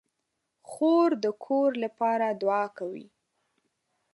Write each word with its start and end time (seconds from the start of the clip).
خور 0.69 1.09
د 1.23 1.25
کور 1.45 1.69
لپاره 1.83 2.27
دعا 2.41 2.63
کوي. 2.77 3.07